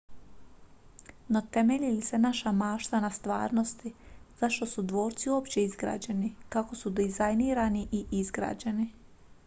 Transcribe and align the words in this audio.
no 1.33 1.41
temelji 1.57 1.89
li 1.97 2.01
se 2.07 2.17
naša 2.23 2.51
mašta 2.61 3.01
na 3.03 3.11
stvarnosti 3.17 3.93
zašto 4.39 4.65
su 4.65 4.81
dvorci 4.81 5.29
uopće 5.29 5.63
izgrađeni 5.63 6.35
kako 6.49 6.75
su 6.75 6.89
dizajnirani 6.89 7.87
i 7.91 8.05
izgrađeni 8.11 8.93